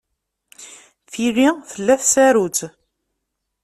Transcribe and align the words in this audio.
Tili 1.11 1.49
tella 1.69 1.95
tsarut. 2.01 2.57